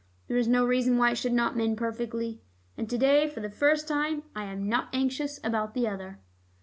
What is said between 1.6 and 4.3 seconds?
perfectly. And to day for the first time